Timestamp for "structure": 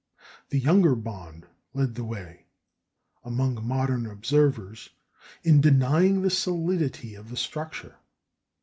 7.37-7.97